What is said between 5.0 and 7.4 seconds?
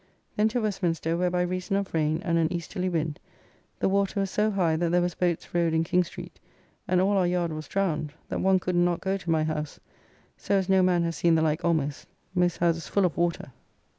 boats rowed in King Street and all our